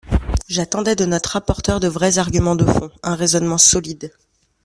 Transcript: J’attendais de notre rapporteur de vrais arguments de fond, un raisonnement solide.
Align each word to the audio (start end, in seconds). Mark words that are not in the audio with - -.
J’attendais 0.47 0.95
de 0.95 1.05
notre 1.05 1.33
rapporteur 1.33 1.79
de 1.79 1.87
vrais 1.87 2.17
arguments 2.17 2.55
de 2.55 2.65
fond, 2.65 2.89
un 3.03 3.13
raisonnement 3.13 3.59
solide. 3.59 4.11